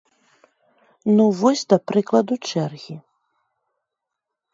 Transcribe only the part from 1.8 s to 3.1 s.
прыкладу, чэргі.